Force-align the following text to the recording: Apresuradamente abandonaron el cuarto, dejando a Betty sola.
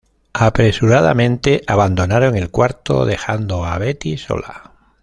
Apresuradamente 0.33 1.61
abandonaron 1.67 2.35
el 2.35 2.49
cuarto, 2.49 3.05
dejando 3.05 3.65
a 3.65 3.77
Betty 3.77 4.17
sola. 4.17 4.73